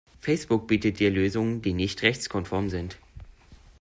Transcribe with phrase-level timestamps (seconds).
[0.19, 2.97] Facebook bietet dir Lösungen, die nicht rechtskonform sind.